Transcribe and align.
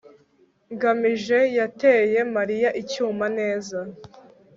ngamije 0.73 1.39
yateye 1.57 2.19
mariya 2.35 2.69
icyuma. 2.81 3.25
neza 3.37 3.79